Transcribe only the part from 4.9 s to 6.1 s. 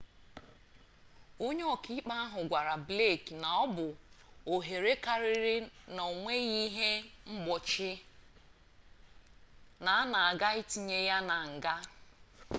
kariri na